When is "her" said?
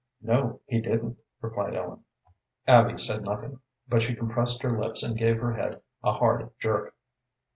4.63-4.75, 5.39-5.53